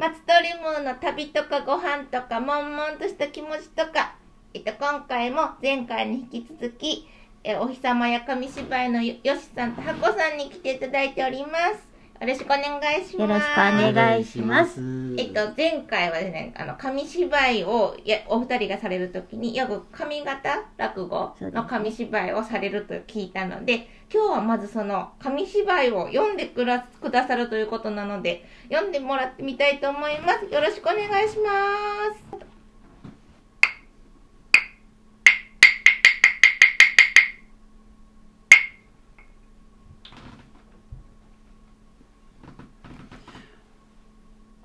[0.00, 4.16] 松鳥ムーの旅とかご飯とか、悶々とした気持ちとか、
[4.54, 7.06] えっと、今回も前回に引き続き、
[7.44, 11.89] えお日様や紙芝居のよよしさんとハコさんに来ていただいております。
[12.20, 12.60] よろしくお願
[13.00, 13.16] いします。
[13.16, 14.78] よろしくお願いします
[15.16, 30.44] えっと、前回はですね、あの、紙芝居を、や、お二人がされるときに、よく上方落語の紙芝居をされると聞いたので、今日はまずその紙芝居を読んでくらくださるということなので、読んでもらってみたいと思います。
[30.52, 32.49] よろしくお願いします。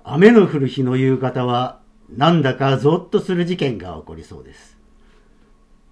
[0.08, 4.78] 雨の降る日の夕方は、なんだかゾッとする事件が起こりそうです。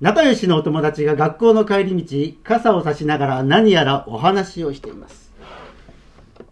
[0.00, 5.32] 仲良しのお友達が学校の帰り道、傘を差しながら何やらお話をしています。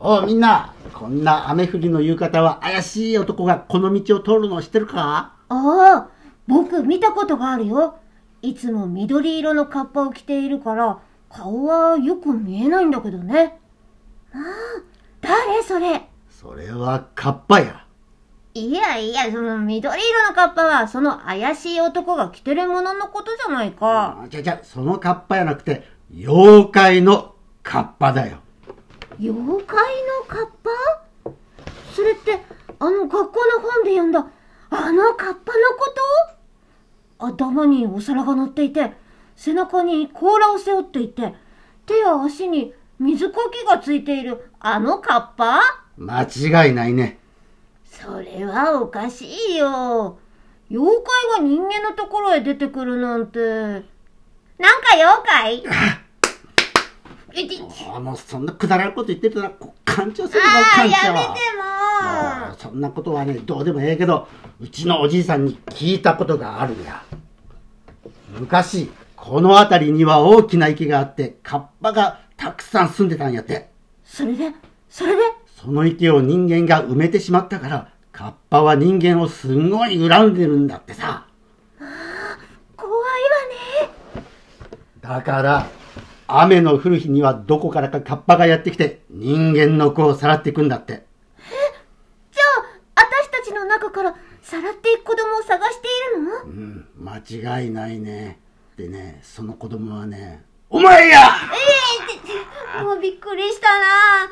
[0.01, 5.33] おうみんな、こんな雨降りの夕方は怪しい男がこの道を通るのを知ってるか？
[5.49, 6.09] ああ、
[6.49, 8.01] 僕見たことがあるよ。
[8.43, 10.99] いつも緑色のカッパを着ているから、
[11.31, 13.61] 顔はよく見えないんだけどね。
[14.33, 14.83] ああ、
[15.21, 16.09] 誰それ？
[16.43, 17.87] それはカッパや。
[18.55, 24.23] いやいや、その緑色のカッパは、その怪しい男が着てるもののことじゃないか。
[24.25, 28.39] あじゃじゃ、そのカッパやなくて、妖怪のカッパだよ。
[29.21, 30.47] 妖怪のカッ
[31.25, 31.33] パ？
[31.95, 32.41] それって、
[32.81, 34.27] あの学校の本で読んだ、
[34.71, 35.95] あのカッパのこ
[37.19, 37.27] と？
[37.27, 38.93] 頭にお皿が乗っていて、
[39.37, 41.35] 背中に甲羅を背負っていて、
[41.87, 45.82] 手や足に水かきがついているあのカッパ？
[46.05, 47.19] 間違いないね。
[47.85, 50.19] それはおかしいよ。
[50.71, 53.39] 妖怪が人間のところへ出てくるなんて。
[53.39, 55.63] なんか妖怪？
[57.95, 61.35] あの、そんなくだらんこと言ってたら、こ感情するのああ、感謝やめても
[62.53, 64.29] うそんなことはね、どうでもええけど、
[64.61, 67.03] うちのおじいさんに聞いたことがあるんや。
[68.39, 73.71] 昔、この辺りには大きな池があって、カッパがたくさん住んでたんやって。
[74.05, 74.53] それで、
[74.93, 75.23] それで、
[75.59, 81.27] その池を人間が埋めてしまったから、カッパは人間をすごい恨んでるんだってさ。
[82.77, 84.25] 怖いわね。
[85.01, 85.67] だから、
[86.27, 91.07] 雨の降る日にはどこからかカッパがやってきて、人間の子をさらっていくんだって。
[92.31, 96.43] じゃあ、私たちの中からさらっていく子供を探しているの？
[96.43, 97.17] うん、間
[97.63, 98.39] 違いないね。
[98.77, 101.23] でね、その子供はね、お前やえ
[102.15, 104.31] えって、もうびっくりしたな。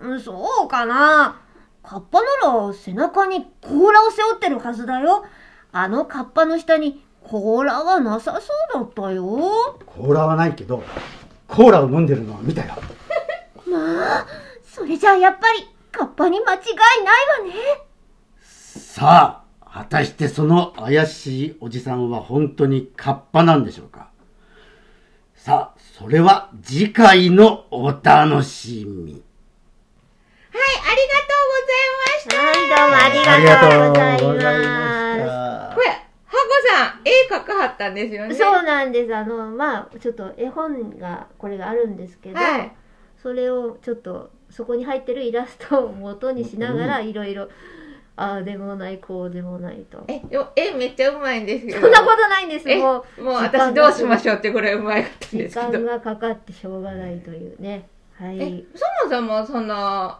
[0.00, 1.40] うんそうかな。
[1.82, 2.26] カッパな
[2.66, 5.24] ら背中に甲羅を背負ってるはずだよ。
[5.72, 9.78] あのカッパの下に甲羅はなさそうだったよ。
[9.86, 10.82] コーラはないけど、
[11.48, 12.74] コーラを飲んでるのは見たよ。
[13.66, 14.26] まあ、
[14.64, 16.60] それじゃあやっぱりカッパに間違い
[17.04, 17.54] ないわね。
[18.42, 24.08] さあ、果たしてその怪しいおじさんは本当にカッパなんでしょうか？
[25.34, 29.22] さあ、それは次回のお楽しみ。
[30.56, 32.40] はい、ありがとうございました。
[32.40, 35.74] はい、どうもありがとうございます。
[35.74, 35.86] これ、
[36.24, 38.34] ハコさん、絵描かはったんですよね。
[38.34, 39.14] そうなんです。
[39.14, 42.72] あの、まあ、ちょっと絵本が、これがあるんですけど、はい
[43.22, 47.48] それをちょっと、そこに入ってるイラストを元にしながら、いろいろ、
[48.14, 50.04] ああでもない、こうでもないと。
[50.06, 51.80] え、でも絵めっちゃうまいんですけど。
[51.80, 52.70] そんなことないんです。
[52.70, 55.80] え、もう、もう私どうしましょうってぐらいうまいかったん時ですけど。
[55.80, 57.88] 間がかかってしょうがないというね。
[58.14, 60.16] はえい。、そもそもその、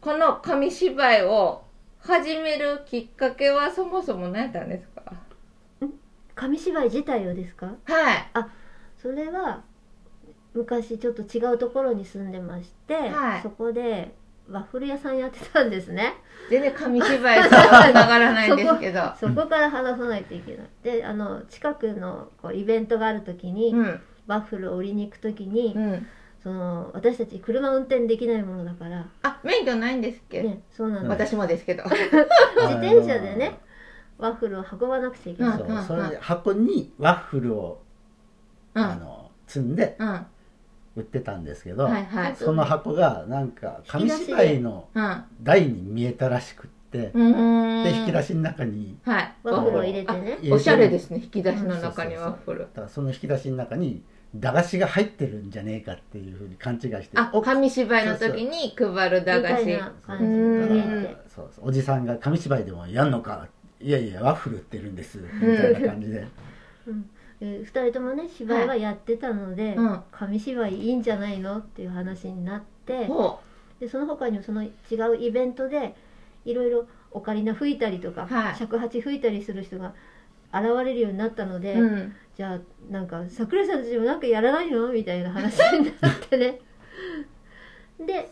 [0.00, 1.62] この紙芝居を
[1.98, 5.12] 始めるきっかけはそもそも何やったんですか？
[6.34, 7.66] 紙芝居自体をですか？
[7.84, 8.30] はい。
[9.00, 9.62] それは、
[10.54, 14.14] 昔ちょっと違うところに住んでまして、はいそこで
[14.50, 16.14] ワッフル屋さんやってたんですね。
[16.48, 19.00] 全然紙芝居とは繋がらないんですけど。
[19.20, 20.66] そこから話さないといけない。
[20.82, 24.00] で、あの、近くのこうイベントがあるときに、うん。
[24.26, 26.06] ワッフルを売りに行くときに、うん。
[26.42, 31.08] その、私たち車運転できないものだから、あ、免許ないんですっけ、ね、そうなの。
[31.10, 31.84] 私もですけど。
[31.88, 33.58] 自転車でね、
[34.18, 35.58] ワッフルを運ばなくちゃいけない。
[35.58, 37.82] そううんそれで箱にワッフルを、
[38.74, 38.82] うん。
[38.82, 40.08] あの積んでうん。
[40.08, 40.26] は
[40.96, 42.36] 売ってたんですけど、いはい。
[42.36, 45.24] その箱がなんか紙芝居のうん。
[45.42, 47.84] 台に見えたらしくって、うーん。
[47.84, 49.34] で引き出しの中にはい。
[49.42, 50.38] ワッフルを入れてね。
[50.50, 52.60] おしゃれですね、引き出しの中にワッフル。
[52.60, 54.02] だからその引き出しの中に
[54.34, 59.60] 駄菓子が入ってるんじゃねえかっていうふうに勘違いしてあ、紙芝居の時に配る駄菓子。
[59.60, 61.16] みたいな感じうでんね。
[61.34, 63.48] そうそうおじさんが紙芝居でもやんのか
[63.80, 66.26] いやいやワッフル売ってるんですみたいな感じで。
[67.40, 70.00] えー二人ともね芝居はやってたので、うん。
[70.12, 73.40] 紙芝居いいんじゃないのっていう話になってほ
[73.80, 74.68] でその他にもその違
[75.10, 75.94] うイベントで
[76.44, 78.56] いろいろオカリナ吹いたりとか、はい。
[78.56, 79.94] 尺八吹いたりする人が
[80.52, 82.14] 現れるようになったので、うん。
[82.36, 82.58] じゃあ
[82.90, 84.88] なんか桜井さんたちもなんかやらないの？
[84.92, 86.58] みたいな話になってね。
[88.06, 88.30] で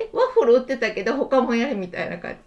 [0.00, 2.38] えワッフル売ってたけど他もやるみたいな感じ？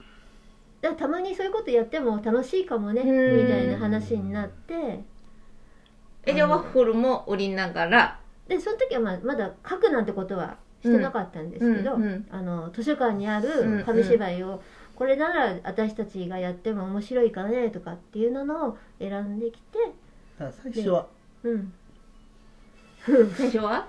[0.82, 3.38] だたまにそういうことやっても楽しいかもねうん。
[3.44, 5.00] みたいな話になって。
[6.26, 8.20] えじゃあワッフルも売りながら？
[8.48, 14.62] でその時はまあまだ書くなんてことはしてなかったんですけど、うんうんあの図書館にあうんる紙芝居を、
[14.96, 19.80] これなら私たちがやっても面白いかねとかっていうのを選んできて
[20.40, 21.08] だから最初は
[21.44, 21.74] うん。
[23.36, 23.88] 最初は？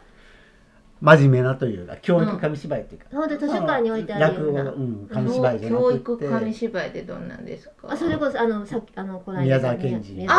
[1.00, 3.28] 真面目なというか教育紙芝居っていうか、ほん。
[3.28, 4.62] で図書館に置いてあるような。
[4.72, 6.04] うん、紙芝居じゃなくて。
[6.04, 7.92] 教育紙芝居ってどんなんですか？
[7.92, 10.16] あそれこそあのさあのこの間宮沢賢治。
[10.22, 10.34] とか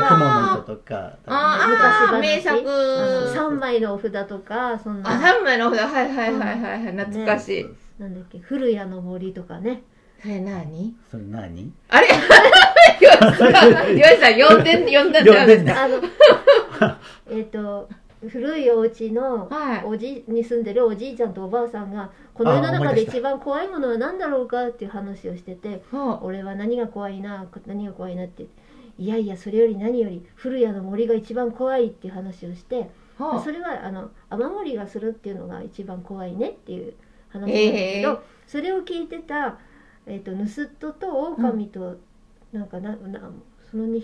[0.00, 7.66] か雲の糸とかああ名作あの三枚のお札とかそんあな三枚の札はいはいはいはいはい懐かしい、
[7.98, 9.82] なんだっけ古谷の森とかね
[10.26, 10.96] それ何？
[11.08, 11.72] それ何？
[11.88, 12.08] あれ？
[13.96, 16.00] ヨシさん呼んで呼んだんじゃないですかあの
[17.30, 17.88] えっと
[18.28, 19.84] 古いお家のはい。
[19.84, 28.46] おじに住んでるおじいちゃんとおばあさんがこの世の中で一番怖いものは何だろうかっていう話をしてては俺は何が怖いな何が怖いなって
[28.98, 32.90] いやいやそれより何より古谷の森が一番怖いっていう話をして
[33.44, 36.94] それはあの雨漏りがするっていうのが一番怖いねっていう
[37.28, 39.58] 話なんだけど、それを聞いてた、
[40.06, 41.96] えー、と盗人と狼と、
[42.52, 43.30] なんかなな
[43.70, 44.00] その 2,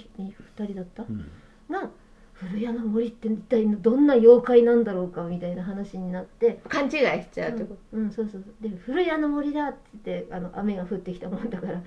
[0.56, 1.04] 人だった？
[1.04, 1.30] うん。
[1.70, 1.88] が
[2.34, 6.60] 古谷の森って一体どんな妖怪なんだろうかみたいな話になって。
[6.68, 6.90] 勘違い
[7.22, 7.76] しちゃうってこ。
[7.92, 8.70] うん、そうそうそう。
[8.70, 11.80] で古谷の森だって言ってあの雨が降ってきたもんだから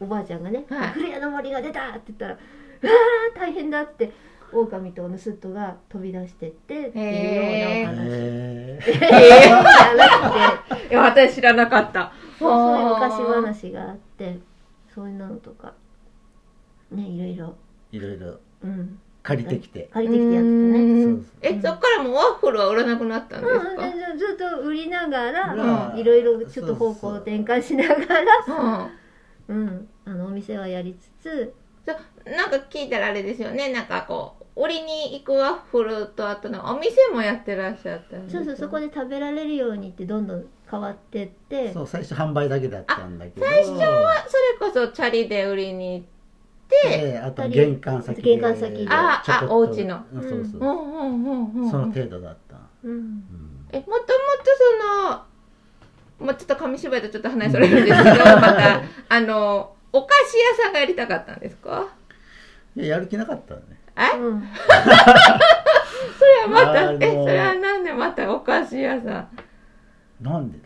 [0.00, 0.88] おばあちゃんがね「はい。
[0.90, 2.34] 古谷の森が出た!」って言ったら
[2.82, 4.12] 「うわー大変だ!」って
[4.52, 8.12] 狼と盗人が飛び出してってっていうようなお話。
[8.12, 10.88] へと じゃなくて。
[10.90, 14.38] いや私知らなかったそうそういう昔話があって
[14.94, 15.74] そういうのとか
[16.90, 18.40] ねいろいろ、ーいろいろ。
[18.62, 20.48] うん、借りてきて、借りてきてやってたね。
[20.48, 21.16] うん。
[21.16, 28.88] そうえそっからもうワッフルは売らなくなったんですうん、か全然ずっと売りながら、うんいろいろちょっと方向転換しながら、
[29.48, 29.64] うん。
[29.64, 31.54] うん、あのお店はやりつつ、
[31.86, 33.72] そうなんか聞いたらあれですよね。
[33.72, 36.72] なんかこう売りに行くワッフルとあとの。
[36.72, 41.72] お店もやってらっしゃったんですそうそうそこで食べられるようにってどんどん変わってって。
[41.72, 43.46] そう最初販売だけだったんだけど。
[43.46, 46.06] 最初はそれこそチャリで売りに行っ
[46.68, 47.12] て。
[47.12, 48.22] であと玄関先で。
[48.22, 48.86] 玄関先で。
[48.90, 52.90] あちょこっとあお家のうんそうそう、うんその程度だった、うん。
[52.90, 53.68] うん。
[53.70, 54.06] えもともと
[56.18, 61.86] そのもうちょっと紙芝居とちょっと話それるんですけどまたあのお菓子屋さんがやりたかったんですか？
[62.76, 64.18] いややる気なかったねえ？
[64.18, 64.42] うん。
[66.18, 69.28] それはまた、えそれはなんでまたお菓子屋さ
[70.20, 70.24] ん？
[70.24, 70.58] なんで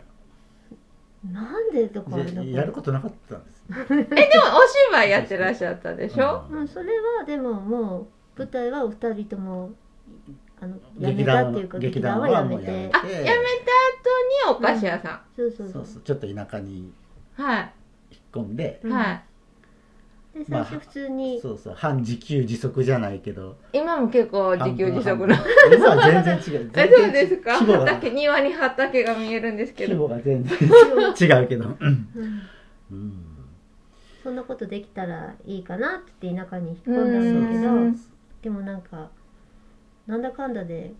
[1.31, 3.63] なんでとかやることなかったんです。
[3.71, 9.71] えでもお芝居やってらっしゃったでしょ、うん、それはでももう舞台はお二人とも
[10.59, 12.63] あのやめ劇団たっていうか劇団はやめて。
[12.65, 15.85] やめあやめた後にお菓子屋さそうそうそう。
[15.85, 16.93] そうそうちょっと田舎にん、
[17.35, 17.73] はい。
[18.11, 19.23] 引っ込んで、うんはい
[20.33, 23.55] でまあ最初普通に、そうそう半自給自足じゃないけど。
[23.71, 25.77] 今も結構自給自足の半分。
[25.77, 26.71] 今は全然違う。
[26.75, 27.53] え全然そうですか？
[27.59, 27.79] 規模が。
[27.85, 31.65] 畑庭に畑が見えるんですけ規ど模が全然 違うけど。
[31.65, 31.75] うん。
[31.79, 32.07] うん。
[32.91, 33.23] うん
[34.23, 37.73] そんなことできたらいいかなって言って田舎に引っ込んだんだけど。
[37.73, 37.99] うん。
[38.41, 39.09] でもなんか
[40.07, 40.93] なんだかんだで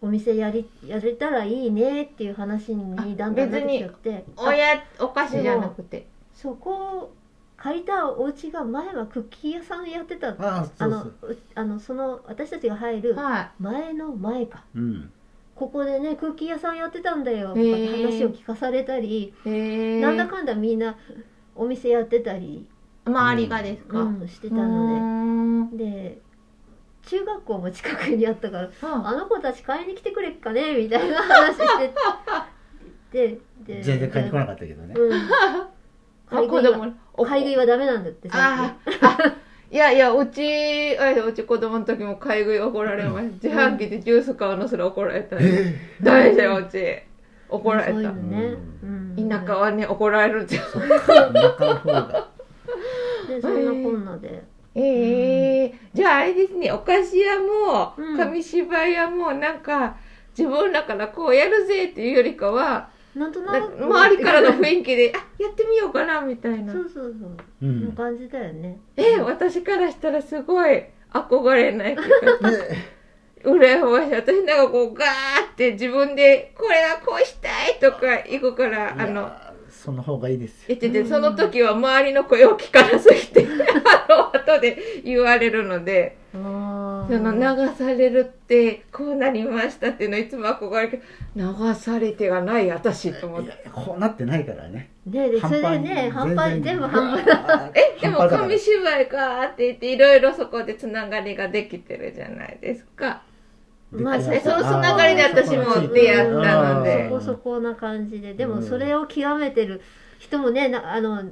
[0.00, 4.24] お店やりやれたらいいねっていう話にだんだんなってきちゃって。
[4.36, 6.06] あおやお菓子じゃなくて。
[6.34, 7.12] そこ
[7.60, 11.30] 借りたお家が前はクッキー屋さんやってたあああのそうそう。
[11.32, 15.12] うあのその私たちが入るは前の前かうん。
[15.56, 17.48] ここでねクッキー屋さんやってたんだよ。
[17.48, 20.96] とか話を聞かされたり、なんだかんだみんな
[21.56, 22.64] お店やってたり、
[23.04, 25.76] 周りがですか、うん、してたうのん。
[25.76, 26.18] でで
[27.06, 30.76] 中学校も近くにあったからあの子たち買いに来てくれっかね？
[30.76, 33.40] みたいな話してて。
[33.66, 34.94] で全然帰ってこなかったけどね。
[34.96, 35.12] うん。
[35.26, 35.70] あ
[36.28, 36.94] 買い子供
[37.24, 39.34] 買い食いはダメなんだってああ
[39.70, 40.40] いやいやうち
[40.96, 43.48] うち子供の時も買い食い怒られました。
[43.48, 45.36] 自販機でジュース買うのすら怒られた。
[45.36, 47.02] んでえダメだようち。
[47.50, 48.12] 怒られた。
[48.12, 49.28] ね、うん。
[49.28, 52.28] 田舎はね怒られるんですよー、そっか田舎の方が。
[53.28, 54.42] でそんなこんなで、
[54.74, 58.16] ええじゃああれですねお菓子屋もうん。
[58.16, 59.96] 紙芝居屋もなんか
[60.36, 66.72] 自分らからこうやるぜっていうよりかはなんとなくか周りからの雰囲気であやってみようかなみたいな。
[66.72, 68.78] そうそうそう、うそんなん感じだよね。
[68.96, 72.50] え私からしたらすごい憧れないっていうか。
[72.50, 72.98] で
[73.44, 74.14] 羨ましい。
[74.14, 75.08] 私なんかこうガー
[75.52, 79.30] って自分でこれはこうしたいとか行くからあの
[79.70, 80.66] その方がいいですよ。
[80.70, 83.46] えてて、その時は周りの声を聞かなすぎて、
[84.08, 86.38] あの、後で言われるので、あ
[87.06, 91.02] その流されるってこうなりましたっていうのいつも憧れる
[91.36, 93.52] 流されてはない私と思って。
[93.72, 94.90] こうなってないからね。
[95.06, 103.22] ねでそれでね半端全部半端端え、でも紙芝居かーって言って、いろいろそこでつながりができてるじゃないですか。
[103.90, 107.08] まあえ そのつながりで私も出会ったので。
[107.08, 108.34] そこそこな感じで。
[108.34, 109.80] でもそれを極めてる
[110.18, 111.22] 人もねなあの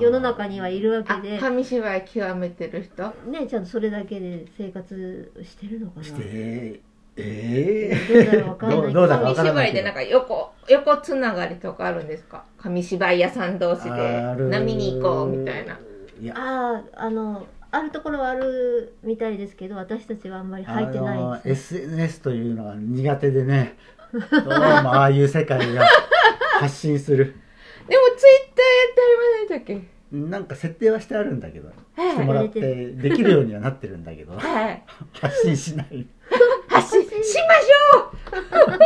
[0.00, 3.12] 世の中にはいるわけあで、紙芝居極めてる人？
[3.30, 6.04] ねちゃんとそれだけで生活してるのかな。
[6.04, 6.80] して
[7.14, 9.02] えどうだろうわかんないど。
[9.04, 9.78] うだかわ紙からないけど。
[9.78, 12.44] 芝居でなんか横、横つながりとかあるんですか？
[12.58, 13.90] 紙芝居屋さん同士で。
[14.48, 15.78] 波に行こうみたいな。
[16.20, 16.34] いや。
[16.36, 23.76] あああのあるところはあるみたいですけど私たちはあんまり入ってないあのです、SNS というのが苦手でね。
[24.12, 25.86] どうもああいう世界が
[26.60, 27.34] 発信する。
[27.88, 32.60] でもツイッターやってありませんでしたっなんか設定はしてあるんだけどけしてもらって
[32.92, 34.64] できるようにはなってるんだけどはい。
[34.64, 34.84] はい。
[35.18, 36.06] 発信しない。
[36.68, 38.38] 発信しましょう！
[38.42, 38.78] というこ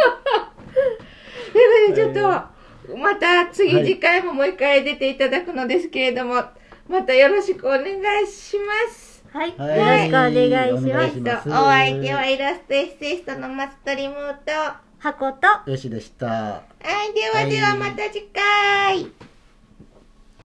[1.89, 3.85] とで、ちょっと、また次、はい。
[3.85, 6.45] 次回ももう一回出ていただくのですけれども、
[6.89, 7.85] またよろしくお願
[8.23, 9.25] いします。
[9.33, 9.79] はい、はい。
[9.79, 11.21] よろしくお願いします。
[11.21, 15.71] ますお相手はイラストエッセイストのマストリムーと、は箱と。
[15.71, 16.63] よしでした。
[17.05, 19.26] い、ではではまた次回。